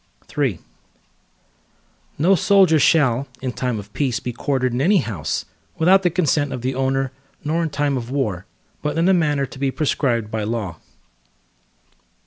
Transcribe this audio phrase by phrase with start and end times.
[0.35, 0.57] III
[2.17, 5.45] No soldier shall, in time of peace be quartered in any house,
[5.77, 7.11] without the consent of the owner,
[7.43, 8.47] nor in time of war,
[8.81, 10.79] but in a manner to be prescribed by law.